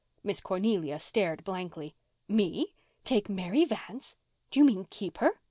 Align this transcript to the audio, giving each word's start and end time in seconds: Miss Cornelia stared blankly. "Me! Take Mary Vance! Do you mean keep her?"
Miss 0.23 0.41
Cornelia 0.41 0.97
stared 0.97 1.43
blankly. 1.43 1.93
"Me! 2.27 2.73
Take 3.03 3.29
Mary 3.29 3.63
Vance! 3.65 4.15
Do 4.49 4.59
you 4.59 4.65
mean 4.65 4.87
keep 4.89 5.19
her?" 5.19 5.37